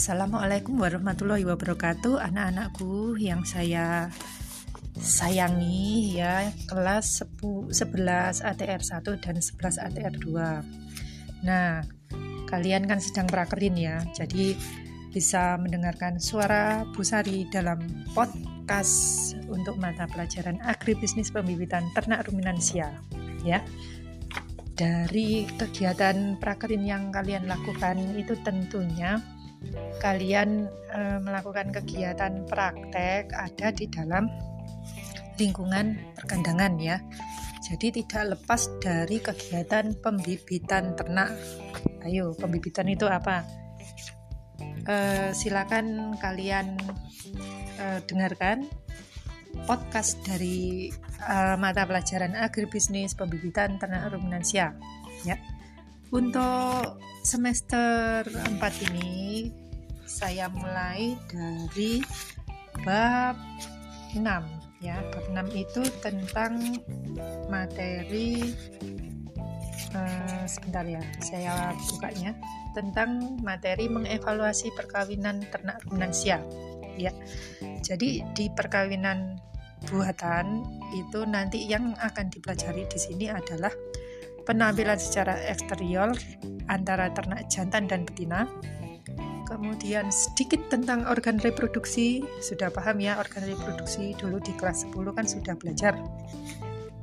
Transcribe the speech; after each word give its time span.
Assalamualaikum 0.00 0.80
warahmatullahi 0.80 1.44
wabarakatuh 1.44 2.24
Anak-anakku 2.24 3.20
yang 3.20 3.44
saya 3.44 4.08
sayangi 4.96 6.16
ya 6.16 6.48
Kelas 6.64 7.20
10, 7.36 7.68
11 7.68 8.40
ATR 8.40 8.80
1 8.80 8.96
dan 9.20 9.36
11 9.44 9.60
ATR 9.60 10.14
2 10.16 11.44
Nah 11.44 11.84
kalian 12.48 12.88
kan 12.88 12.96
sedang 12.96 13.28
prakerin 13.28 13.76
ya 13.76 14.00
Jadi 14.16 14.56
bisa 15.12 15.60
mendengarkan 15.60 16.16
suara 16.16 16.88
Bu 16.96 17.04
Sari 17.04 17.44
dalam 17.52 17.84
podcast 18.16 19.36
untuk 19.52 19.76
mata 19.76 20.08
pelajaran 20.08 20.64
agribisnis 20.64 21.28
pembibitan 21.28 21.84
ternak 21.92 22.24
ruminansia 22.24 22.88
ya. 23.44 23.60
Dari 24.72 25.44
kegiatan 25.60 26.40
prakerin 26.40 26.88
yang 26.88 27.12
kalian 27.12 27.44
lakukan 27.44 28.00
itu 28.16 28.32
tentunya 28.40 29.20
kalian 30.00 30.68
e, 30.88 31.00
melakukan 31.20 31.68
kegiatan 31.70 32.44
praktek 32.48 33.28
ada 33.32 33.68
di 33.72 33.86
dalam 33.92 34.26
lingkungan 35.36 35.96
perkandangan 36.16 36.80
ya. 36.80 37.00
Jadi 37.60 38.02
tidak 38.02 38.36
lepas 38.38 38.66
dari 38.82 39.20
kegiatan 39.20 39.94
pembibitan 40.00 40.96
ternak. 40.96 41.30
Ayo, 42.02 42.32
pembibitan 42.34 42.88
itu 42.88 43.04
apa? 43.06 43.44
E, 44.88 44.96
silakan 45.36 46.16
kalian 46.16 46.74
e, 47.76 47.84
dengarkan 48.08 48.64
podcast 49.66 50.18
dari 50.24 50.90
uh, 51.26 51.56
mata 51.58 51.84
pelajaran 51.84 52.34
agribisnis 52.38 53.14
pembibitan 53.18 53.76
ternak 53.76 54.10
ruminansia 54.12 54.74
ya. 55.26 55.36
Untuk 56.10 56.98
semester 57.22 58.26
4 58.26 58.58
ini 58.90 59.46
saya 60.02 60.50
mulai 60.50 61.14
dari 61.30 62.02
bab 62.82 63.38
6 64.18 64.18
ya. 64.82 64.98
Bab 65.14 65.24
6 65.30 65.54
itu 65.54 65.82
tentang 66.02 66.82
materi 67.46 68.42
uh, 69.94 70.44
sebentar 70.50 70.82
ya, 70.82 71.02
saya 71.22 71.78
bukanya 71.94 72.34
tentang 72.74 73.38
materi 73.42 73.86
mengevaluasi 73.86 74.74
perkawinan 74.74 75.46
ternak 75.54 75.78
ruminansia 75.86 76.42
ya. 76.98 77.14
Jadi 77.86 78.26
di 78.34 78.50
perkawinan 78.50 79.38
buatan 79.88 80.66
itu 80.92 81.22
nanti 81.22 81.64
yang 81.70 81.94
akan 81.96 82.28
dipelajari 82.28 82.84
di 82.90 82.98
sini 82.98 83.26
adalah 83.30 83.72
penampilan 84.50 84.98
secara 84.98 85.38
eksterior 85.46 86.10
antara 86.66 87.14
ternak 87.14 87.46
jantan 87.46 87.86
dan 87.86 88.02
betina. 88.02 88.50
Kemudian 89.46 90.10
sedikit 90.10 90.58
tentang 90.66 91.06
organ 91.06 91.38
reproduksi, 91.38 92.26
sudah 92.42 92.70
paham 92.70 92.98
ya 92.98 93.18
organ 93.18 93.46
reproduksi 93.46 94.14
dulu 94.18 94.42
di 94.42 94.50
kelas 94.58 94.90
10 94.90 95.14
kan 95.14 95.26
sudah 95.26 95.54
belajar. 95.54 95.94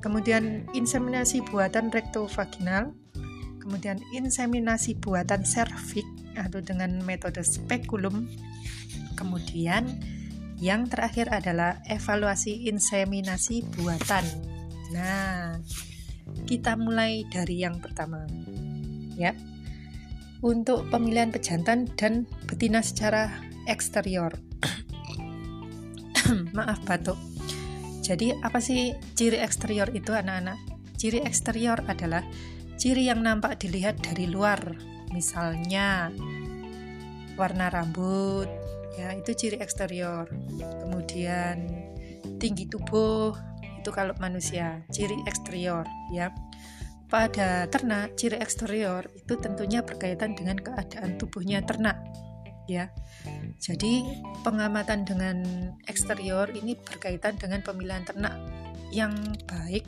Kemudian 0.04 0.68
inseminasi 0.76 1.44
buatan 1.44 1.92
rektovaginal, 1.92 2.92
kemudian 3.64 4.00
inseminasi 4.16 4.96
buatan 5.00 5.44
serviks 5.48 6.08
atau 6.40 6.60
dengan 6.64 7.00
metode 7.04 7.44
spekulum. 7.44 8.28
Kemudian 9.20 10.00
yang 10.64 10.88
terakhir 10.88 11.28
adalah 11.32 11.84
evaluasi 11.92 12.72
inseminasi 12.72 13.68
buatan. 13.76 14.24
Nah, 14.96 15.60
kita 16.48 16.80
mulai 16.80 17.28
dari 17.28 17.62
yang 17.62 17.80
pertama. 17.80 18.26
Ya. 19.18 19.36
Untuk 20.40 20.86
pemilihan 20.94 21.34
pejantan 21.34 21.90
dan 21.98 22.30
betina 22.46 22.86
secara 22.86 23.34
eksterior. 23.66 24.38
Maaf 26.58 26.80
batuk. 26.86 27.18
Jadi 28.06 28.32
apa 28.40 28.64
sih 28.64 28.96
ciri 29.18 29.42
eksterior 29.42 29.92
itu 29.92 30.16
anak-anak? 30.16 30.56
Ciri 30.96 31.20
eksterior 31.26 31.84
adalah 31.90 32.24
ciri 32.80 33.10
yang 33.10 33.26
nampak 33.26 33.60
dilihat 33.60 34.00
dari 34.00 34.30
luar. 34.30 34.62
Misalnya 35.12 36.14
warna 37.36 37.68
rambut, 37.70 38.48
ya 38.98 39.14
itu 39.14 39.32
ciri 39.38 39.62
eksterior 39.62 40.26
kemudian 40.58 41.70
tinggi 42.42 42.66
tubuh 42.66 43.38
itu 43.88 43.96
kalau 43.96 44.12
manusia 44.20 44.84
ciri 44.92 45.16
eksterior 45.24 45.88
ya. 46.12 46.36
Pada 47.08 47.72
ternak 47.72 48.20
ciri 48.20 48.36
eksterior 48.36 49.08
itu 49.16 49.40
tentunya 49.40 49.80
berkaitan 49.80 50.36
dengan 50.36 50.60
keadaan 50.60 51.16
tubuhnya 51.16 51.64
ternak 51.64 51.96
ya. 52.68 52.92
Jadi 53.64 54.04
pengamatan 54.44 55.08
dengan 55.08 55.40
eksterior 55.88 56.52
ini 56.52 56.76
berkaitan 56.76 57.40
dengan 57.40 57.64
pemilihan 57.64 58.04
ternak 58.04 58.36
yang 58.92 59.16
baik 59.48 59.88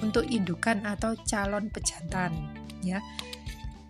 untuk 0.00 0.24
indukan 0.24 0.80
atau 0.88 1.12
calon 1.28 1.68
pejantan 1.68 2.32
ya. 2.80 3.04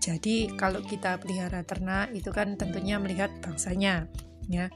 Jadi 0.02 0.50
kalau 0.58 0.82
kita 0.82 1.22
pelihara 1.22 1.62
ternak 1.62 2.10
itu 2.18 2.34
kan 2.34 2.58
tentunya 2.58 2.98
melihat 2.98 3.30
bangsanya 3.46 4.10
ya. 4.50 4.74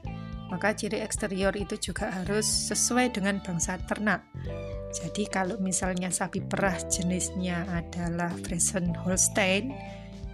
Maka 0.51 0.75
ciri 0.75 0.99
eksterior 0.99 1.55
itu 1.55 1.79
juga 1.79 2.11
harus 2.11 2.43
sesuai 2.43 3.15
dengan 3.15 3.39
bangsa 3.39 3.79
ternak. 3.87 4.19
Jadi 4.91 5.23
kalau 5.31 5.55
misalnya 5.63 6.11
sapi 6.11 6.43
perah 6.43 6.75
jenisnya 6.91 7.63
adalah 7.71 8.35
Friesen 8.43 8.91
Holstein, 8.91 9.71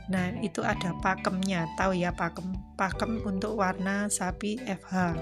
nah 0.09 0.33
itu 0.41 0.65
ada 0.65 0.97
pakemnya, 1.05 1.69
tahu 1.77 1.93
ya 1.93 2.09
pakem 2.09 2.57
pakem 2.73 3.21
untuk 3.21 3.61
warna 3.61 4.09
sapi 4.09 4.57
FH 4.65 5.13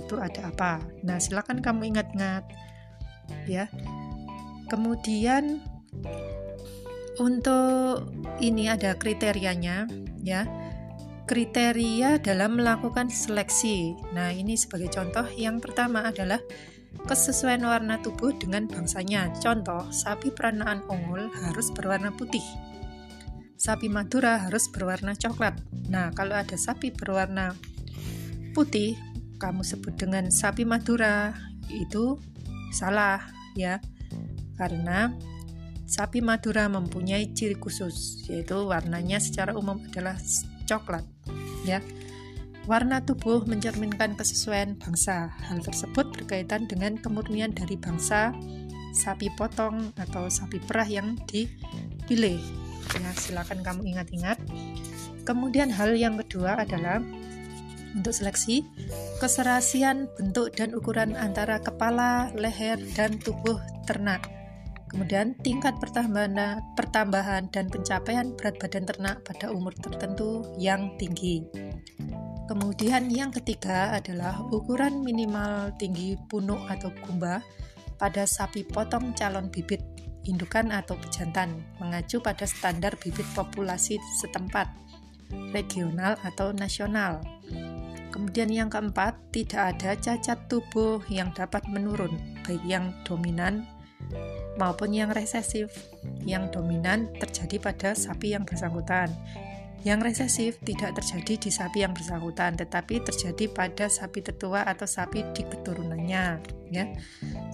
itu 0.00 0.16
ada 0.16 0.48
apa? 0.48 0.80
Nah 1.04 1.20
silakan 1.20 1.60
kamu 1.60 1.92
ingat-ingat 1.92 2.48
ya. 3.44 3.68
Kemudian 4.72 5.60
untuk 7.20 8.08
ini 8.40 8.72
ada 8.72 8.96
kriterianya 8.96 9.84
ya 10.24 10.48
kriteria 11.28 12.24
dalam 12.24 12.56
melakukan 12.56 13.12
seleksi. 13.12 13.92
Nah, 14.16 14.32
ini 14.32 14.56
sebagai 14.56 14.88
contoh 14.88 15.28
yang 15.36 15.60
pertama 15.60 16.08
adalah 16.08 16.40
kesesuaian 17.04 17.60
warna 17.60 18.00
tubuh 18.00 18.32
dengan 18.32 18.64
bangsanya. 18.64 19.28
Contoh, 19.36 19.92
sapi 19.92 20.32
peranaan 20.32 20.80
ungul 20.88 21.28
harus 21.44 21.68
berwarna 21.76 22.16
putih. 22.16 22.42
Sapi 23.60 23.92
Madura 23.92 24.40
harus 24.48 24.72
berwarna 24.72 25.12
coklat. 25.12 25.60
Nah, 25.92 26.08
kalau 26.16 26.32
ada 26.32 26.56
sapi 26.56 26.88
berwarna 26.88 27.52
putih, 28.56 28.96
kamu 29.36 29.60
sebut 29.60 30.00
dengan 30.00 30.32
sapi 30.32 30.64
Madura, 30.64 31.36
itu 31.68 32.16
salah 32.72 33.20
ya. 33.52 33.84
Karena 34.56 35.12
sapi 35.84 36.24
Madura 36.24 36.72
mempunyai 36.72 37.36
ciri 37.36 37.60
khusus, 37.60 38.24
yaitu 38.32 38.64
warnanya 38.64 39.20
secara 39.20 39.52
umum 39.52 39.76
adalah 39.84 40.16
coklat 40.68 41.08
ya. 41.64 41.80
Warna 42.68 43.00
tubuh 43.00 43.48
mencerminkan 43.48 44.12
kesesuaian 44.12 44.76
bangsa. 44.76 45.32
Hal 45.48 45.64
tersebut 45.64 46.12
berkaitan 46.12 46.68
dengan 46.68 47.00
kemurnian 47.00 47.56
dari 47.56 47.80
bangsa 47.80 48.36
sapi 48.92 49.32
potong 49.40 49.96
atau 49.96 50.28
sapi 50.28 50.60
perah 50.60 50.84
yang 50.84 51.16
dipilih. 51.24 52.36
Ya, 52.92 53.10
silakan 53.16 53.64
kamu 53.64 53.96
ingat-ingat. 53.96 54.36
Kemudian 55.24 55.72
hal 55.72 55.96
yang 55.96 56.20
kedua 56.20 56.60
adalah 56.60 57.00
untuk 57.96 58.12
seleksi 58.12 58.64
keserasian 59.20 60.08
bentuk 60.20 60.52
dan 60.52 60.76
ukuran 60.76 61.16
antara 61.16 61.60
kepala, 61.64 62.28
leher, 62.36 62.76
dan 62.92 63.16
tubuh 63.16 63.56
ternak. 63.88 64.37
Kemudian 64.88 65.36
tingkat 65.44 65.76
pertambahan, 65.76 66.64
pertambahan 66.72 67.52
dan 67.52 67.68
pencapaian 67.68 68.32
berat 68.34 68.56
badan 68.56 68.84
ternak 68.88 69.20
pada 69.20 69.52
umur 69.52 69.76
tertentu 69.76 70.48
yang 70.56 70.96
tinggi. 70.96 71.44
Kemudian 72.48 73.12
yang 73.12 73.28
ketiga 73.28 73.92
adalah 73.92 74.40
ukuran 74.48 75.04
minimal 75.04 75.68
tinggi 75.76 76.16
punuk 76.32 76.64
atau 76.64 76.88
gumba 77.04 77.44
pada 78.00 78.24
sapi 78.24 78.64
potong 78.64 79.12
calon 79.12 79.52
bibit 79.52 79.84
indukan 80.24 80.72
atau 80.72 80.96
pejantan 80.96 81.60
mengacu 81.76 82.24
pada 82.24 82.48
standar 82.48 82.96
bibit 82.96 83.28
populasi 83.36 84.00
setempat, 84.20 84.72
regional 85.52 86.16
atau 86.24 86.56
nasional. 86.56 87.20
Kemudian 88.08 88.48
yang 88.48 88.72
keempat, 88.72 89.20
tidak 89.36 89.76
ada 89.76 89.92
cacat 90.00 90.48
tubuh 90.48 91.04
yang 91.12 91.28
dapat 91.36 91.60
menurun, 91.68 92.16
baik 92.48 92.64
yang 92.64 92.96
dominan 93.04 93.68
maupun 94.58 94.92
yang 94.92 95.14
resesif. 95.14 95.70
Yang 96.26 96.58
dominan 96.58 97.08
terjadi 97.16 97.56
pada 97.62 97.94
sapi 97.94 98.34
yang 98.34 98.44
bersangkutan. 98.44 99.08
Yang 99.86 99.98
resesif 100.10 100.52
tidak 100.66 100.98
terjadi 100.98 101.38
di 101.38 101.50
sapi 101.54 101.86
yang 101.86 101.94
bersangkutan, 101.94 102.58
tetapi 102.58 102.98
terjadi 102.98 103.46
pada 103.46 103.86
sapi 103.86 104.26
tetua 104.26 104.66
atau 104.66 104.90
sapi 104.90 105.22
di 105.30 105.46
keturunannya. 105.46 106.42
Ya, 106.74 106.84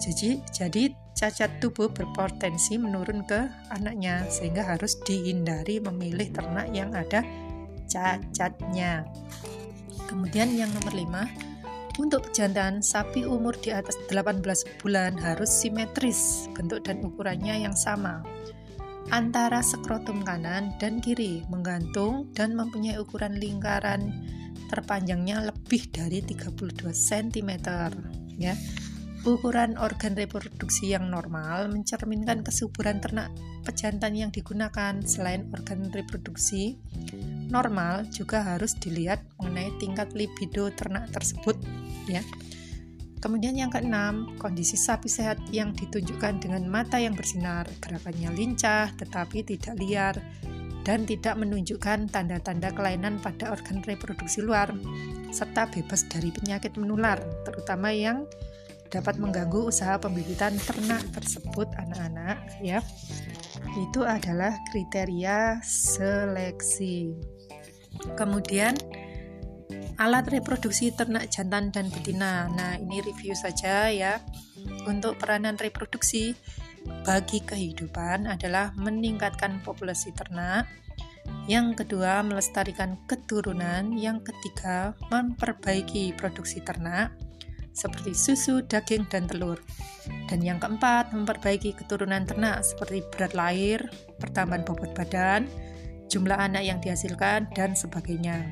jadi 0.01 0.41
jadi 0.49 0.91
cacat 1.13 1.61
tubuh 1.61 1.93
berpotensi 1.93 2.81
menurun 2.81 3.29
ke 3.29 3.45
anaknya, 3.69 4.25
sehingga 4.27 4.65
harus 4.65 4.97
dihindari 5.05 5.77
memilih 5.77 6.33
ternak 6.33 6.73
yang 6.73 6.97
ada 6.97 7.21
cacatnya. 7.85 9.05
Kemudian 10.09 10.49
yang 10.57 10.73
nomor 10.73 10.97
5, 10.97 11.54
untuk 11.95 12.31
pejantan, 12.31 12.83
sapi 12.83 13.23
umur 13.23 13.55
di 13.59 13.71
atas 13.71 13.95
18 14.11 14.43
bulan 14.83 15.15
harus 15.15 15.47
simetris, 15.47 16.51
bentuk 16.51 16.83
dan 16.83 16.99
ukurannya 17.03 17.63
yang 17.63 17.75
sama 17.75 18.23
antara 19.13 19.61
skrotum 19.61 20.25
kanan 20.25 20.73
dan 20.81 20.97
kiri, 20.97 21.45
menggantung 21.51 22.29
dan 22.33 22.57
mempunyai 22.57 22.97
ukuran 22.97 23.37
lingkaran 23.37 24.09
terpanjangnya 24.65 25.45
lebih 25.53 25.85
dari 25.93 26.25
32 26.25 26.89
cm 26.89 27.51
ya. 28.41 28.55
Ukuran 29.25 29.73
organ 29.81 30.13
reproduksi 30.13 30.93
yang 30.93 31.09
normal 31.09 31.73
mencerminkan 31.73 32.45
kesuburan 32.45 33.01
ternak 33.01 33.33
pejantan 33.65 34.13
yang 34.13 34.29
digunakan. 34.29 35.01
Selain 35.01 35.49
organ 35.49 35.89
reproduksi, 35.89 36.77
normal 37.49 38.05
juga 38.13 38.45
harus 38.45 38.77
dilihat 38.77 39.25
mengenai 39.41 39.73
tingkat 39.81 40.13
libido 40.13 40.69
ternak 40.77 41.09
tersebut 41.09 41.57
ya. 42.07 42.23
Kemudian 43.23 43.57
yang 43.57 43.73
keenam, 43.73 44.37
kondisi 44.37 44.77
sapi 44.77 45.09
sehat 45.09 45.41
yang 45.49 45.73
ditunjukkan 45.73 46.45
dengan 46.45 46.69
mata 46.69 47.01
yang 47.01 47.17
bersinar, 47.17 47.65
gerakannya 47.81 48.29
lincah 48.29 48.93
tetapi 48.93 49.41
tidak 49.41 49.73
liar 49.81 50.13
dan 50.85 51.09
tidak 51.09 51.33
menunjukkan 51.33 52.13
tanda-tanda 52.13 52.69
kelainan 52.69 53.17
pada 53.17 53.49
organ 53.49 53.81
reproduksi 53.81 54.45
luar 54.45 54.69
serta 55.33 55.65
bebas 55.73 56.05
dari 56.05 56.29
penyakit 56.29 56.77
menular, 56.77 57.17
terutama 57.41 57.89
yang 57.89 58.29
dapat 58.93 59.17
mengganggu 59.17 59.73
usaha 59.73 59.97
pembibitan 59.97 60.53
ternak 60.61 61.01
tersebut 61.09 61.65
anak-anak 61.81 62.37
ya. 62.61 62.85
Itu 63.75 64.05
adalah 64.05 64.55
kriteria 64.69 65.59
seleksi. 65.65 67.17
Kemudian 68.15 68.77
alat 69.97 70.27
reproduksi 70.29 70.91
ternak 70.93 71.31
jantan 71.31 71.71
dan 71.71 71.87
betina. 71.89 72.51
Nah, 72.51 72.77
ini 72.77 73.01
review 73.01 73.33
saja 73.33 73.89
ya. 73.89 74.21
Untuk 74.85 75.17
peranan 75.17 75.57
reproduksi 75.57 76.35
bagi 77.05 77.41
kehidupan 77.41 78.29
adalah 78.29 78.73
meningkatkan 78.77 79.61
populasi 79.65 80.13
ternak. 80.13 80.69
Yang 81.49 81.85
kedua, 81.85 82.21
melestarikan 82.21 82.97
keturunan. 83.09 83.93
Yang 83.97 84.33
ketiga, 84.33 84.93
memperbaiki 85.09 86.13
produksi 86.17 86.61
ternak 86.61 87.13
seperti 87.75 88.15
susu, 88.15 88.63
daging, 88.63 89.05
dan 89.11 89.27
telur. 89.27 89.59
Dan 90.31 90.39
yang 90.41 90.57
keempat, 90.63 91.11
memperbaiki 91.11 91.75
keturunan 91.75 92.23
ternak 92.23 92.63
seperti 92.63 93.03
berat 93.13 93.35
lahir, 93.35 93.83
pertambahan 94.17 94.63
bobot 94.63 94.95
badan, 94.95 95.45
jumlah 96.07 96.39
anak 96.39 96.63
yang 96.63 96.79
dihasilkan, 96.79 97.51
dan 97.51 97.75
sebagainya. 97.75 98.47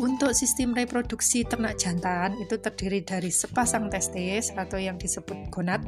Untuk 0.00 0.32
sistem 0.32 0.72
reproduksi 0.72 1.44
ternak 1.44 1.76
jantan 1.76 2.32
itu 2.40 2.56
terdiri 2.56 3.04
dari 3.04 3.28
sepasang 3.28 3.92
testis 3.92 4.48
atau 4.56 4.80
yang 4.80 4.96
disebut 4.96 5.52
gonad, 5.52 5.84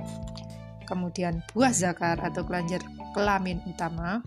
kemudian 0.84 1.40
buah 1.56 1.72
zakar 1.72 2.20
atau 2.20 2.44
kelenjar 2.44 2.84
kelamin 3.16 3.64
utama, 3.64 4.20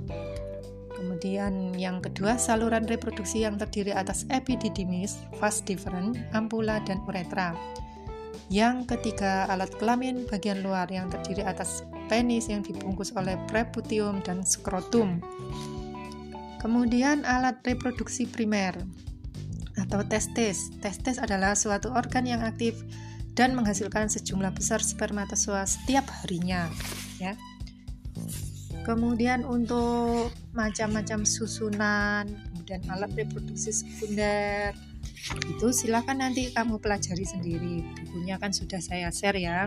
kemudian 0.97 1.77
yang 1.77 2.01
kedua 2.01 2.41
saluran 2.41 2.89
reproduksi 2.89 3.45
yang 3.45 3.61
terdiri 3.61 3.93
atas 3.93 4.25
epididymis, 4.33 5.21
vas 5.37 5.61
different, 5.61 6.17
ampula, 6.33 6.81
dan 6.89 6.97
uretra. 7.05 7.53
Yang 8.49 8.89
ketiga, 8.89 9.45
alat 9.53 9.69
kelamin 9.77 10.25
bagian 10.25 10.65
luar 10.65 10.89
yang 10.89 11.13
terdiri 11.13 11.45
atas 11.45 11.85
penis 12.09 12.49
yang 12.49 12.65
dibungkus 12.65 13.13
oleh 13.13 13.37
preputium 13.45 14.17
dan 14.25 14.41
skrotum. 14.41 15.21
Kemudian 16.57 17.21
alat 17.21 17.61
reproduksi 17.61 18.25
primer 18.25 18.73
atau 19.85 20.01
testis. 20.05 20.73
Testis 20.81 21.21
adalah 21.21 21.53
suatu 21.53 21.93
organ 21.93 22.25
yang 22.25 22.41
aktif 22.41 22.81
dan 23.37 23.53
menghasilkan 23.53 24.07
sejumlah 24.09 24.55
besar 24.55 24.79
spermatozoa 24.81 25.67
setiap 25.67 26.07
harinya, 26.23 26.71
ya. 27.19 27.35
Kemudian 28.85 29.43
untuk 29.43 30.29
macam-macam 30.53 31.25
susunan, 31.25 32.29
kemudian 32.29 32.85
alat 32.89 33.11
reproduksi 33.17 33.73
sekunder, 33.73 34.77
itu 35.33 35.67
silakan 35.73 36.21
nanti 36.21 36.53
kamu 36.53 36.77
pelajari 36.77 37.25
sendiri. 37.25 37.81
Bukunya 38.05 38.37
kan 38.37 38.53
sudah 38.53 38.77
saya 38.77 39.09
share 39.09 39.41
ya. 39.41 39.65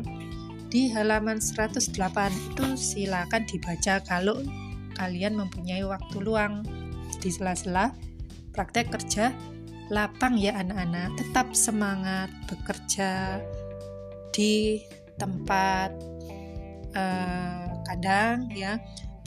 Di 0.71 0.93
halaman 0.95 1.43
108 1.43 1.91
itu 2.31 2.67
silakan 2.79 3.43
dibaca 3.49 3.99
kalau 4.07 4.39
kalian 4.95 5.35
mempunyai 5.35 5.83
waktu 5.83 6.17
luang 6.23 6.63
di 7.19 7.31
sela-sela 7.33 7.91
praktek 8.55 8.91
kerja 8.95 9.35
lapang 9.89 10.37
ya 10.37 10.57
anak-anak, 10.61 11.17
tetap 11.17 11.53
semangat 11.57 12.29
bekerja 12.49 13.41
di 14.33 14.85
tempat 15.17 15.91
uh, 16.93 17.67
kandang 17.89 18.53
ya, 18.53 18.77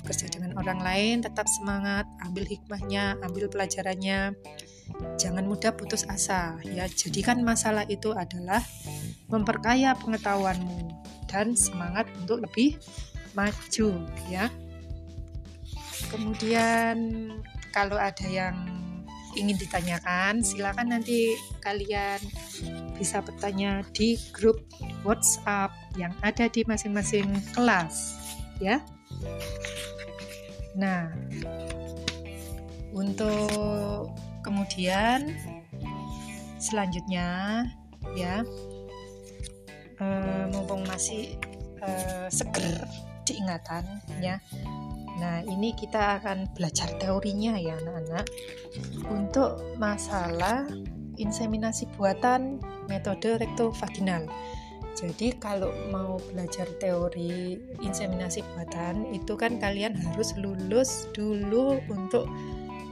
bekerja 0.02 0.30
dengan 0.30 0.58
orang 0.58 0.80
lain, 0.82 1.26
tetap 1.26 1.50
semangat, 1.50 2.06
ambil 2.26 2.46
hikmahnya, 2.46 3.18
ambil 3.26 3.50
pelajarannya. 3.50 4.38
Jangan 5.18 5.46
mudah 5.48 5.74
putus 5.74 6.06
asa 6.06 6.58
ya. 6.68 6.86
Jadikan 6.90 7.42
masalah 7.42 7.88
itu 7.88 8.12
adalah 8.14 8.62
memperkaya 9.32 9.96
pengetahuanmu 9.98 10.92
dan 11.32 11.56
semangat 11.56 12.06
untuk 12.20 12.44
lebih 12.44 12.76
maju 13.34 13.90
ya. 14.28 14.52
Kemudian 16.12 17.32
kalau 17.72 17.96
ada 17.96 18.28
yang 18.28 18.56
ingin 19.38 19.58
ditanyakan, 19.58 20.44
silakan 20.44 20.98
nanti 20.98 21.36
kalian 21.64 22.20
bisa 22.98 23.24
bertanya 23.24 23.82
di 23.96 24.20
grup 24.32 24.62
WhatsApp 25.02 25.74
yang 25.98 26.14
ada 26.22 26.46
di 26.48 26.62
masing-masing 26.68 27.28
kelas, 27.56 28.18
ya. 28.62 28.80
Nah, 30.78 31.12
untuk 32.96 34.12
kemudian 34.46 35.36
selanjutnya, 36.62 37.64
ya, 38.14 38.46
eh, 40.00 40.46
mumpung 40.52 40.86
masih 40.88 41.36
eh, 41.82 42.28
seger 42.30 42.86
diingatan, 43.26 43.84
ya 44.22 44.38
Nah, 45.22 45.46
ini 45.46 45.78
kita 45.78 46.18
akan 46.18 46.50
belajar 46.58 46.90
teorinya 46.98 47.54
ya 47.62 47.78
anak-anak. 47.78 48.26
Untuk 49.14 49.62
masalah 49.78 50.66
inseminasi 51.22 51.86
buatan 51.94 52.58
metode 52.90 53.38
rektovaginal. 53.38 54.26
Jadi 54.92 55.38
kalau 55.40 55.72
mau 55.94 56.20
belajar 56.34 56.68
teori 56.82 57.56
inseminasi 57.80 58.44
buatan 58.54 59.08
itu 59.16 59.40
kan 59.40 59.56
kalian 59.62 59.96
harus 59.96 60.36
lulus 60.36 61.08
dulu 61.16 61.80
untuk 61.88 62.28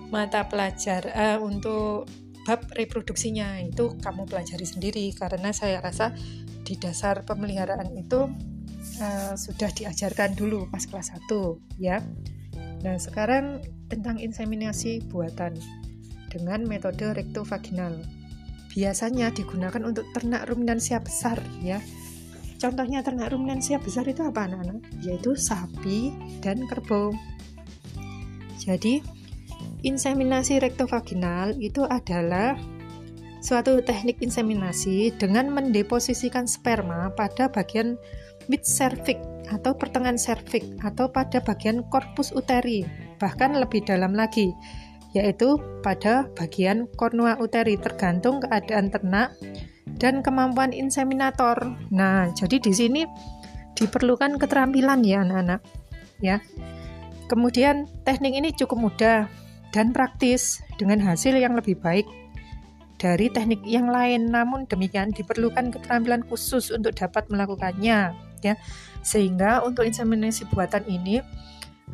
mata 0.08 0.48
pelajar 0.48 1.06
uh, 1.12 1.38
untuk 1.44 2.08
bab 2.48 2.66
reproduksinya 2.74 3.62
itu 3.62 3.94
kamu 4.00 4.26
pelajari 4.26 4.66
sendiri 4.66 5.06
karena 5.14 5.54
saya 5.54 5.84
rasa 5.84 6.16
di 6.66 6.80
dasar 6.80 7.22
pemeliharaan 7.28 7.94
itu 7.94 8.32
uh, 9.00 9.34
sudah 9.36 9.72
diajarkan 9.74 10.36
dulu 10.36 10.68
pas 10.70 10.84
kelas 10.86 11.16
1 11.16 11.82
ya. 11.82 12.04
Nah, 12.80 12.96
sekarang 12.96 13.60
tentang 13.92 14.22
inseminasi 14.22 15.04
buatan 15.10 15.58
dengan 16.32 16.64
metode 16.64 17.12
rektovaginal. 17.12 18.00
Biasanya 18.72 19.34
digunakan 19.34 19.82
untuk 19.82 20.06
ternak 20.14 20.46
ruminansia 20.48 21.02
besar 21.02 21.42
ya. 21.60 21.82
Contohnya 22.60 23.02
ternak 23.02 23.32
ruminansia 23.32 23.80
besar 23.80 24.06
itu 24.06 24.22
apa 24.22 24.46
anak-anak? 24.46 24.84
Yaitu 25.02 25.34
sapi 25.34 26.14
dan 26.44 26.68
kerbau. 26.68 27.16
Jadi, 28.60 29.02
inseminasi 29.82 30.60
rektovaginal 30.60 31.56
itu 31.58 31.88
adalah 31.88 32.60
suatu 33.40 33.80
teknik 33.80 34.20
inseminasi 34.20 35.16
dengan 35.16 35.48
mendeposisikan 35.56 36.44
sperma 36.44 37.16
pada 37.16 37.48
bagian 37.48 37.96
mid 38.50 38.66
cervix 38.66 39.22
atau 39.54 39.78
pertengahan 39.78 40.18
cervix 40.18 40.66
atau 40.82 41.10
pada 41.10 41.40
bagian 41.42 41.86
korpus 41.88 42.34
uteri, 42.34 42.84
bahkan 43.22 43.54
lebih 43.54 43.86
dalam 43.86 44.14
lagi, 44.18 44.54
yaitu 45.14 45.58
pada 45.86 46.30
bagian 46.38 46.90
kornua 46.98 47.38
uteri 47.38 47.78
tergantung 47.78 48.42
keadaan 48.42 48.90
ternak 48.90 49.34
dan 50.02 50.22
kemampuan 50.26 50.74
inseminator. 50.74 51.78
Nah, 51.94 52.30
jadi 52.34 52.58
di 52.62 52.74
sini 52.74 53.02
diperlukan 53.78 54.38
keterampilan 54.38 55.02
ya 55.06 55.26
anak-anak. 55.26 55.62
Ya. 56.22 56.42
Kemudian 57.30 57.86
teknik 58.06 58.34
ini 58.34 58.50
cukup 58.54 58.90
mudah 58.90 59.30
dan 59.70 59.94
praktis 59.94 60.66
dengan 60.82 60.98
hasil 61.06 61.38
yang 61.38 61.54
lebih 61.54 61.78
baik 61.78 62.06
dari 62.98 63.30
teknik 63.30 63.62
yang 63.66 63.90
lain. 63.90 64.34
Namun 64.34 64.66
demikian 64.66 65.14
diperlukan 65.14 65.70
keterampilan 65.70 66.26
khusus 66.26 66.74
untuk 66.74 66.98
dapat 66.98 67.30
melakukannya 67.30 68.29
ya 68.44 68.56
sehingga 69.04 69.64
untuk 69.64 69.88
inseminasi 69.88 70.48
buatan 70.52 70.84
ini 70.88 71.24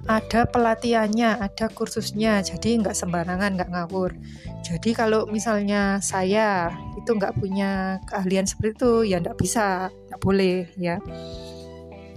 ada 0.05 0.45
pelatihannya, 0.45 1.41
ada 1.41 1.65
kursusnya, 1.71 2.43
jadi 2.43 2.77
nggak 2.83 2.93
sembarangan, 2.93 3.57
nggak 3.57 3.71
ngawur. 3.73 4.13
Jadi 4.61 4.93
kalau 4.93 5.25
misalnya 5.25 5.97
saya 6.03 6.69
itu 6.99 7.09
nggak 7.09 7.39
punya 7.41 7.97
keahlian 8.05 8.45
seperti 8.45 8.75
itu, 8.75 8.93
ya 9.15 9.17
nggak 9.23 9.39
bisa, 9.39 9.89
nggak 9.89 10.21
boleh 10.21 10.69
ya. 10.77 11.01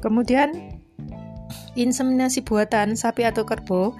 Kemudian 0.05 0.79
inseminasi 1.79 2.45
buatan 2.45 2.99
sapi 2.99 3.25
atau 3.25 3.47
kerbau 3.49 3.97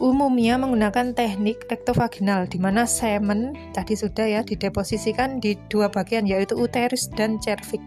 umumnya 0.00 0.56
menggunakan 0.56 1.12
teknik 1.12 1.68
rektovaginal 1.68 2.48
di 2.48 2.56
mana 2.56 2.88
semen 2.88 3.52
tadi 3.76 3.92
sudah 3.92 4.24
ya 4.24 4.40
dideposisikan 4.40 5.44
di 5.44 5.60
dua 5.68 5.92
bagian 5.92 6.24
yaitu 6.24 6.56
uterus 6.56 7.12
dan 7.12 7.36
cervix. 7.38 7.84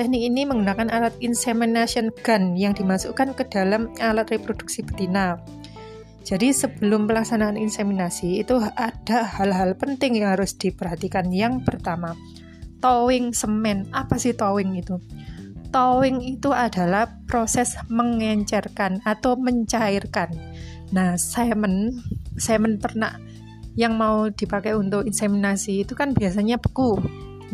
Teknik 0.00 0.32
ini 0.32 0.48
menggunakan 0.48 0.88
alat 0.88 1.12
insemination 1.20 2.08
gun 2.24 2.56
yang 2.56 2.72
dimasukkan 2.72 3.36
ke 3.36 3.44
dalam 3.52 3.92
alat 4.00 4.32
reproduksi 4.32 4.80
betina. 4.80 5.36
Jadi 6.24 6.56
sebelum 6.56 7.04
pelaksanaan 7.04 7.60
inseminasi 7.60 8.40
itu 8.40 8.56
ada 8.80 9.28
hal-hal 9.28 9.76
penting 9.76 10.16
yang 10.16 10.32
harus 10.32 10.56
diperhatikan. 10.56 11.28
Yang 11.28 11.68
pertama, 11.68 12.16
towing 12.80 13.36
semen. 13.36 13.92
Apa 13.92 14.16
sih 14.16 14.32
towing 14.32 14.72
itu? 14.80 14.96
Towing 15.68 16.24
itu 16.24 16.48
adalah 16.48 17.20
proses 17.28 17.76
mengencerkan 17.92 19.04
atau 19.04 19.36
mencairkan 19.36 20.32
Nah, 20.90 21.14
semen, 21.14 22.02
semen 22.34 22.82
pernak 22.82 23.22
yang 23.78 23.94
mau 23.94 24.26
dipakai 24.26 24.74
untuk 24.74 25.06
inseminasi 25.06 25.86
itu 25.86 25.94
kan 25.94 26.10
biasanya 26.10 26.58
beku, 26.58 26.98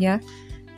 ya. 0.01 0.25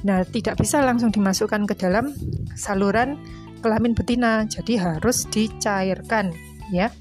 Nah, 0.07 0.23
tidak 0.23 0.63
bisa 0.63 0.79
langsung 0.79 1.11
dimasukkan 1.11 1.67
ke 1.67 1.75
dalam 1.75 2.15
saluran 2.55 3.19
kelamin 3.59 3.99
betina, 3.99 4.47
jadi 4.47 4.79
harus 4.79 5.27
dicairkan, 5.27 6.31
ya. 6.71 6.95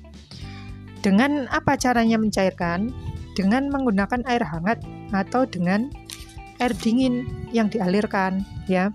Dengan 1.06 1.46
apa 1.54 1.78
caranya 1.78 2.18
mencairkan? 2.18 2.90
Dengan 3.38 3.70
menggunakan 3.70 4.26
air 4.26 4.42
hangat 4.42 4.82
atau 5.14 5.46
dengan 5.46 5.94
air 6.58 6.74
dingin 6.74 7.30
yang 7.54 7.70
dialirkan, 7.70 8.42
ya. 8.66 8.90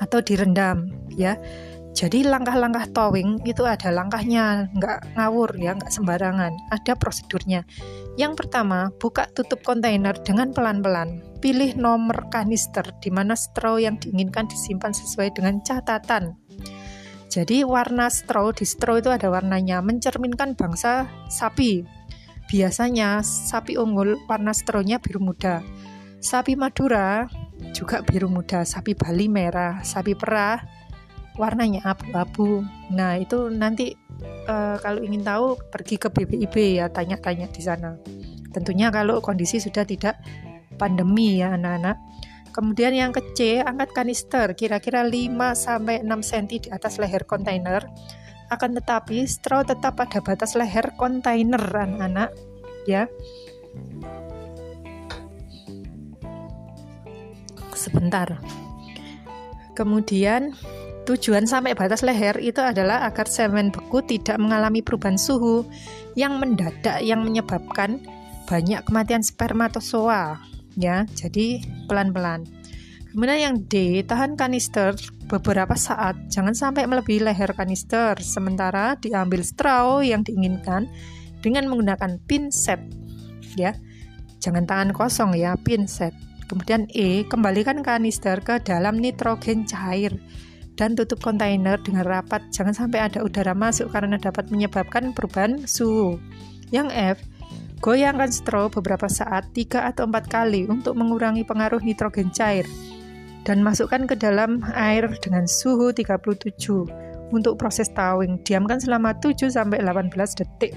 Atau 0.00 0.24
direndam, 0.24 0.88
ya. 1.12 1.36
Jadi 1.92 2.24
langkah-langkah 2.24 2.88
towing 2.96 3.44
itu 3.44 3.68
ada 3.68 3.92
langkahnya, 3.92 4.72
nggak 4.72 5.12
ngawur 5.12 5.52
ya, 5.60 5.76
nggak 5.76 5.92
sembarangan. 5.92 6.72
Ada 6.72 6.96
prosedurnya. 6.96 7.68
Yang 8.16 8.40
pertama, 8.40 8.88
buka 8.96 9.28
tutup 9.28 9.60
kontainer 9.60 10.16
dengan 10.24 10.56
pelan-pelan. 10.56 11.31
Pilih 11.42 11.74
nomor 11.74 12.30
kanister 12.30 12.86
di 13.02 13.10
mana 13.10 13.34
straw 13.34 13.74
yang 13.82 13.98
diinginkan 13.98 14.46
disimpan 14.46 14.94
sesuai 14.94 15.34
dengan 15.34 15.58
catatan. 15.66 16.38
Jadi 17.26 17.66
warna 17.66 18.06
straw 18.06 18.54
di 18.54 18.62
straw 18.62 19.02
itu 19.02 19.10
ada 19.10 19.26
warnanya, 19.26 19.82
mencerminkan 19.82 20.54
bangsa 20.54 21.10
sapi. 21.26 21.82
Biasanya 22.46 23.26
sapi 23.26 23.74
unggul 23.74 24.22
warna 24.30 24.54
strawnya 24.54 25.02
biru 25.02 25.18
muda. 25.18 25.66
Sapi 26.22 26.54
Madura 26.54 27.26
juga 27.74 28.06
biru 28.06 28.30
muda, 28.30 28.62
sapi 28.62 28.94
Bali 28.94 29.26
merah, 29.26 29.82
sapi 29.82 30.14
perah 30.14 30.62
warnanya 31.40 31.82
abu-abu. 31.82 32.62
Nah, 32.92 33.16
itu 33.16 33.48
nanti 33.48 33.96
uh, 34.46 34.76
kalau 34.78 35.00
ingin 35.02 35.24
tahu 35.24 35.58
pergi 35.72 35.96
ke 35.98 36.12
BPIB 36.12 36.78
ya 36.78 36.86
tanya-tanya 36.92 37.48
di 37.50 37.62
sana. 37.64 37.96
Tentunya 38.52 38.92
kalau 38.92 39.24
kondisi 39.24 39.56
sudah 39.56 39.88
tidak 39.88 40.20
pandemi 40.76 41.40
ya 41.40 41.56
anak-anak. 41.56 41.98
Kemudian 42.52 42.92
yang 42.92 43.16
kecil 43.16 43.64
angkat 43.64 43.96
kanister 43.96 44.52
kira-kira 44.52 45.00
5 45.00 45.56
sampai 45.56 46.04
6 46.04 46.08
cm 46.20 46.46
di 46.48 46.68
atas 46.68 47.00
leher 47.00 47.24
kontainer. 47.24 47.88
Akan 48.52 48.76
tetapi 48.76 49.24
straw 49.24 49.64
tetap 49.64 49.96
pada 49.96 50.20
batas 50.20 50.52
leher 50.52 50.92
kontainer 51.00 51.64
anak-anak 51.64 52.30
ya. 52.84 53.08
Sebentar. 57.72 58.36
Kemudian 59.72 60.52
Tujuan 61.02 61.50
sampai 61.50 61.74
batas 61.74 62.06
leher 62.06 62.38
itu 62.38 62.62
adalah 62.62 63.02
agar 63.10 63.26
semen 63.26 63.74
beku 63.74 64.06
tidak 64.06 64.38
mengalami 64.38 64.86
perubahan 64.86 65.18
suhu 65.18 65.66
yang 66.14 66.38
mendadak 66.38 67.02
yang 67.02 67.26
menyebabkan 67.26 67.98
banyak 68.46 68.78
kematian 68.86 69.26
spermatozoa 69.26 70.38
ya. 70.76 71.04
Jadi 71.12 71.64
pelan-pelan. 71.86 72.46
Kemudian 73.12 73.40
yang 73.52 73.56
D, 73.68 74.00
tahan 74.08 74.40
kanister 74.40 74.96
beberapa 75.28 75.76
saat, 75.76 76.16
jangan 76.32 76.56
sampai 76.56 76.88
melebihi 76.88 77.20
leher 77.20 77.52
kanister. 77.52 78.16
Sementara 78.24 78.96
diambil 78.96 79.44
straw 79.44 80.00
yang 80.00 80.24
diinginkan 80.24 80.88
dengan 81.44 81.68
menggunakan 81.68 82.16
pinset 82.24 82.80
ya. 83.52 83.76
Jangan 84.40 84.64
tangan 84.64 84.90
kosong 84.96 85.36
ya, 85.36 85.54
pinset. 85.60 86.16
Kemudian 86.48 86.88
E, 86.92 87.24
kembalikan 87.28 87.80
kanister 87.84 88.40
ke 88.40 88.60
dalam 88.60 89.00
nitrogen 89.00 89.64
cair 89.64 90.16
dan 90.76 90.96
tutup 90.96 91.20
kontainer 91.20 91.76
dengan 91.80 92.08
rapat. 92.08 92.44
Jangan 92.52 92.72
sampai 92.72 93.12
ada 93.12 93.20
udara 93.24 93.52
masuk 93.52 93.92
karena 93.92 94.16
dapat 94.16 94.48
menyebabkan 94.48 95.12
perubahan 95.12 95.64
suhu. 95.68 96.16
Yang 96.72 96.88
F, 96.92 97.18
goyangkan 97.82 98.30
straw 98.30 98.70
beberapa 98.70 99.10
saat, 99.10 99.50
3 99.50 99.90
atau 99.90 100.06
4 100.06 100.30
kali 100.30 100.70
untuk 100.70 100.94
mengurangi 100.94 101.42
pengaruh 101.42 101.82
nitrogen 101.82 102.30
cair 102.30 102.64
dan 103.42 103.58
masukkan 103.58 104.06
ke 104.06 104.14
dalam 104.14 104.62
air 104.78 105.10
dengan 105.18 105.50
suhu 105.50 105.90
37 105.90 107.34
untuk 107.34 107.58
proses 107.58 107.90
towing. 107.90 108.38
Diamkan 108.46 108.78
selama 108.78 109.18
7 109.18 109.50
sampai 109.50 109.82
18 109.82 110.14
detik. 110.38 110.72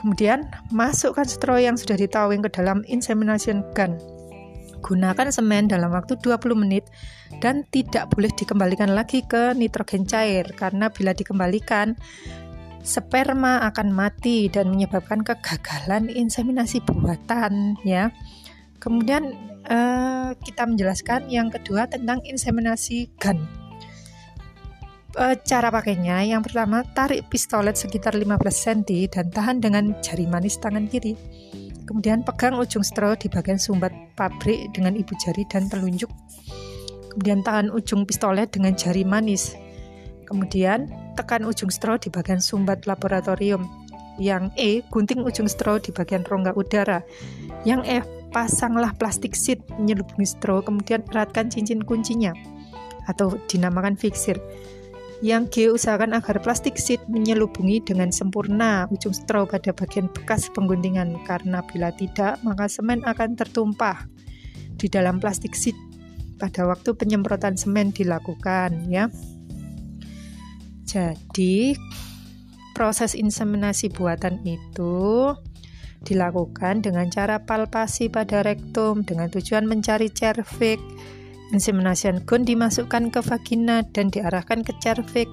Kemudian, 0.00 0.48
masukkan 0.72 1.28
straw 1.28 1.60
yang 1.60 1.76
sudah 1.76 2.00
ditowing 2.00 2.40
ke 2.40 2.48
dalam 2.48 2.80
insemination 2.88 3.60
gun 3.76 4.00
Gunakan 4.80 5.28
semen 5.28 5.68
dalam 5.68 5.92
waktu 5.92 6.16
20 6.16 6.56
menit 6.56 6.88
dan 7.44 7.68
tidak 7.68 8.08
boleh 8.10 8.32
dikembalikan 8.32 8.96
lagi 8.96 9.20
ke 9.22 9.52
nitrogen 9.52 10.08
cair 10.08 10.48
karena 10.56 10.88
bila 10.88 11.12
dikembalikan 11.12 11.94
sperma 12.80 13.64
akan 13.68 13.92
mati 13.92 14.48
dan 14.48 14.72
menyebabkan 14.72 15.20
kegagalan 15.20 16.08
inseminasi 16.08 16.80
buatan 16.84 17.76
ya. 17.84 18.08
Kemudian 18.80 19.36
eh, 19.68 20.30
kita 20.40 20.64
menjelaskan 20.64 21.28
yang 21.28 21.52
kedua 21.52 21.86
tentang 21.86 22.24
inseminasi 22.24 23.12
gun. 23.20 23.44
Eh, 25.18 25.36
cara 25.42 25.74
pakainya 25.74 26.22
yang 26.22 26.40
pertama 26.40 26.86
tarik 26.94 27.26
pistolet 27.26 27.74
sekitar 27.74 28.14
15 28.14 28.38
cm 28.46 29.10
dan 29.10 29.26
tahan 29.28 29.56
dengan 29.58 29.84
jari 30.00 30.24
manis 30.30 30.56
tangan 30.62 30.86
kiri. 30.86 31.18
Kemudian 31.82 32.22
pegang 32.22 32.54
ujung 32.54 32.86
straw 32.86 33.18
di 33.18 33.26
bagian 33.26 33.58
sumbat 33.58 33.90
pabrik 34.14 34.70
dengan 34.70 34.94
ibu 34.94 35.10
jari 35.18 35.42
dan 35.50 35.66
telunjuk. 35.66 36.06
Kemudian 37.10 37.42
tahan 37.42 37.74
ujung 37.74 38.06
pistolet 38.06 38.46
dengan 38.54 38.78
jari 38.78 39.02
manis. 39.02 39.58
Kemudian 40.30 40.86
tekan 41.16 41.46
ujung 41.46 41.70
straw 41.72 41.96
di 41.96 42.08
bagian 42.12 42.38
sumbat 42.42 42.84
laboratorium. 42.84 43.66
Yang 44.20 44.52
E, 44.60 44.70
gunting 44.92 45.24
ujung 45.24 45.48
straw 45.48 45.80
di 45.80 45.90
bagian 45.96 46.26
rongga 46.28 46.52
udara. 46.52 47.00
Yang 47.64 48.04
F, 48.04 48.06
pasanglah 48.30 48.92
plastik 48.96 49.32
sheet 49.32 49.64
menyelubungi 49.80 50.28
straw, 50.28 50.60
kemudian 50.60 51.00
eratkan 51.08 51.48
cincin 51.48 51.80
kuncinya 51.80 52.36
atau 53.08 53.34
dinamakan 53.48 53.96
fixir. 53.96 54.36
Yang 55.20 55.42
G 55.52 55.56
usahakan 55.68 56.16
agar 56.16 56.40
plastik 56.40 56.80
sheet 56.80 57.04
menyelubungi 57.04 57.84
dengan 57.84 58.08
sempurna 58.08 58.88
ujung 58.88 59.12
straw 59.12 59.44
pada 59.44 59.68
bagian 59.76 60.08
bekas 60.08 60.48
pengguntingan 60.56 61.12
karena 61.28 61.60
bila 61.68 61.92
tidak 61.92 62.40
maka 62.40 62.72
semen 62.72 63.04
akan 63.04 63.36
tertumpah 63.36 64.08
di 64.80 64.88
dalam 64.88 65.20
plastik 65.20 65.52
sheet 65.52 65.76
pada 66.40 66.64
waktu 66.64 66.96
penyemprotan 66.96 67.60
semen 67.60 67.92
dilakukan 67.92 68.88
ya. 68.88 69.12
Jadi 70.90 71.78
proses 72.74 73.14
inseminasi 73.14 73.94
buatan 73.94 74.42
itu 74.42 75.30
dilakukan 76.02 76.82
dengan 76.82 77.06
cara 77.14 77.46
palpasi 77.46 78.10
pada 78.10 78.42
rektum 78.42 79.06
dengan 79.06 79.30
tujuan 79.30 79.70
mencari 79.70 80.10
cervix 80.10 80.82
Insemination 81.50 82.22
gun 82.22 82.46
dimasukkan 82.46 83.10
ke 83.10 83.20
vagina 83.26 83.82
dan 83.90 84.06
diarahkan 84.06 84.62
ke 84.62 84.70
cervix 84.78 85.26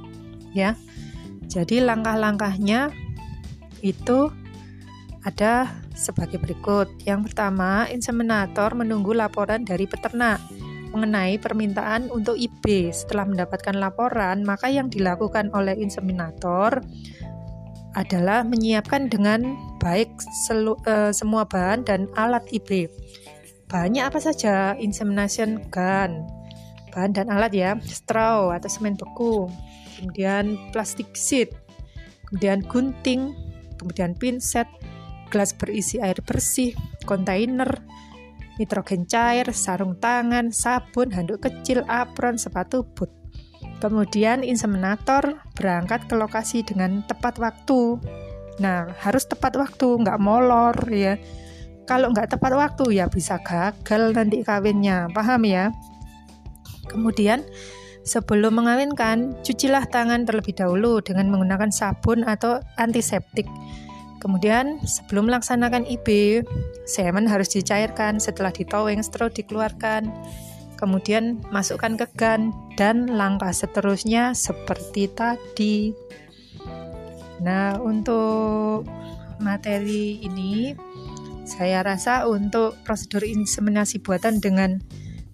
ya. 0.49 0.73
Jadi 1.45 1.77
langkah-langkahnya 1.77 2.89
itu 3.85 4.33
ada 5.21 5.69
sebagai 5.93 6.41
berikut. 6.41 6.89
Yang 7.05 7.31
pertama, 7.31 7.85
inseminator 7.93 8.73
menunggu 8.73 9.13
laporan 9.13 9.61
dari 9.61 9.85
peternak 9.85 10.41
mengenai 10.97 11.37
permintaan 11.37 12.09
untuk 12.09 12.33
IB. 12.33 12.89
Setelah 12.89 13.29
mendapatkan 13.29 13.77
laporan, 13.77 14.41
maka 14.41 14.73
yang 14.73 14.89
dilakukan 14.89 15.53
oleh 15.53 15.77
inseminator 15.77 16.81
adalah 17.93 18.41
menyiapkan 18.41 19.13
dengan 19.13 19.53
baik 19.77 20.09
selu, 20.49 20.73
uh, 20.89 21.13
semua 21.13 21.45
bahan 21.45 21.85
dan 21.85 22.09
alat 22.17 22.45
IB 22.49 22.89
banyak 23.67 23.99
apa 23.99 24.19
saja 24.23 24.79
insemination 24.79 25.59
gun, 25.67 26.23
bahan 26.95 27.11
dan 27.11 27.27
alat 27.27 27.51
ya, 27.51 27.75
straw 27.83 28.55
atau 28.55 28.71
semen 28.71 28.95
beku, 28.95 29.51
kemudian 29.99 30.55
plastik 30.71 31.11
sheet, 31.11 31.51
kemudian 32.31 32.63
gunting, 32.63 33.35
kemudian 33.75 34.15
pinset, 34.15 34.71
gelas 35.27 35.51
berisi 35.51 35.99
air 35.99 36.15
bersih, 36.23 36.71
kontainer, 37.03 37.67
nitrogen 38.57 39.05
cair, 39.05 39.47
sarung 39.53 39.97
tangan, 39.97 40.49
sabun, 40.49 41.13
handuk 41.13 41.45
kecil, 41.45 41.85
apron, 41.87 42.37
sepatu 42.37 42.83
boot. 42.83 43.09
Kemudian 43.77 44.41
inseminator 44.41 45.37
berangkat 45.53 46.09
ke 46.09 46.17
lokasi 46.17 46.65
dengan 46.65 47.05
tepat 47.05 47.37
waktu. 47.37 48.01
Nah, 48.57 48.89
harus 49.05 49.29
tepat 49.29 49.53
waktu, 49.53 50.01
nggak 50.01 50.17
molor 50.17 50.73
ya. 50.89 51.21
Kalau 51.85 52.11
nggak 52.11 52.35
tepat 52.35 52.51
waktu 52.57 52.99
ya 52.99 53.05
bisa 53.07 53.37
gagal 53.39 54.17
nanti 54.17 54.41
kawinnya, 54.41 55.07
paham 55.13 55.45
ya? 55.45 55.69
Kemudian 56.89 57.45
sebelum 58.01 58.57
mengawinkan, 58.57 59.39
cucilah 59.45 59.85
tangan 59.85 60.25
terlebih 60.25 60.57
dahulu 60.57 60.99
dengan 61.05 61.29
menggunakan 61.29 61.69
sabun 61.69 62.25
atau 62.25 62.59
antiseptik. 62.81 63.45
Kemudian 64.17 64.81
sebelum 64.81 65.29
melaksanakan 65.29 65.85
IB, 65.85 66.41
semen 66.89 67.29
harus 67.29 67.53
dicairkan 67.53 68.17
setelah 68.17 68.49
ditowing, 68.49 69.01
setelah 69.01 69.29
dikeluarkan 69.29 70.09
kemudian 70.77 71.41
masukkan 71.49 71.97
ke 71.97 72.05
gun 72.15 72.53
dan 72.77 73.09
langkah 73.09 73.49
seterusnya 73.49 74.37
seperti 74.37 75.09
tadi. 75.09 75.91
Nah, 77.41 77.81
untuk 77.81 78.85
materi 79.41 80.21
ini 80.21 80.77
saya 81.49 81.81
rasa 81.81 82.29
untuk 82.29 82.77
prosedur 82.85 83.25
inseminasi 83.25 84.01
buatan 84.01 84.37
dengan 84.37 84.77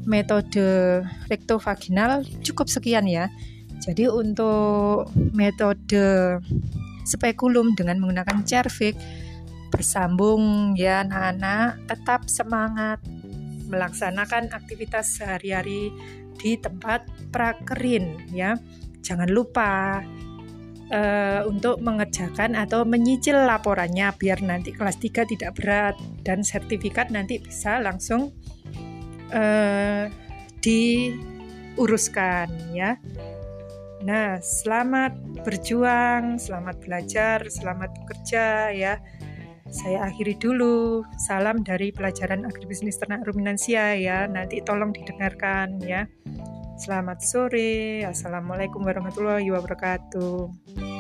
metode 0.04 1.04
rektovaginal 1.28 2.24
cukup 2.44 2.72
sekian 2.72 3.08
ya. 3.08 3.28
Jadi 3.84 4.08
untuk 4.08 5.12
metode 5.36 6.40
spekulum 7.04 7.76
dengan 7.76 8.00
menggunakan 8.00 8.44
cervix 8.44 8.96
bersambung 9.74 10.76
ya 10.78 11.02
anak-anak 11.02 11.82
tetap 11.90 12.30
semangat 12.30 13.02
melaksanakan 13.74 14.54
aktivitas 14.54 15.18
sehari-hari 15.18 15.90
di 16.38 16.54
tempat 16.62 17.10
prakerin 17.34 18.22
ya. 18.30 18.54
Jangan 19.02 19.34
lupa 19.34 20.06
uh, 20.94 21.42
untuk 21.50 21.82
mengerjakan 21.82 22.54
atau 22.54 22.86
menyicil 22.86 23.34
laporannya 23.34 24.14
biar 24.14 24.46
nanti 24.46 24.70
kelas 24.72 25.02
3 25.02 25.26
tidak 25.34 25.58
berat 25.58 25.98
dan 26.22 26.46
sertifikat 26.46 27.10
nanti 27.10 27.42
bisa 27.42 27.82
langsung 27.82 28.30
uh, 29.34 30.06
diuruskan 30.62 32.48
ya. 32.78 33.02
Nah, 34.04 34.36
selamat 34.44 35.16
berjuang, 35.48 36.36
selamat 36.36 36.76
belajar, 36.84 37.48
selamat 37.48 37.96
bekerja 38.04 38.76
ya. 38.76 39.00
Saya 39.72 40.12
akhiri 40.12 40.36
dulu. 40.36 41.08
Salam 41.24 41.64
dari 41.64 41.96
pelajaran 41.96 42.44
agribisnis 42.44 43.00
ternak 43.00 43.24
ruminansia 43.24 43.96
ya. 43.96 44.28
Nanti 44.28 44.60
tolong 44.60 44.92
didengarkan 44.92 45.80
ya. 45.80 46.04
Selamat 46.76 47.24
sore. 47.24 48.04
Assalamualaikum 48.04 48.84
warahmatullahi 48.84 49.48
wabarakatuh. 49.56 50.93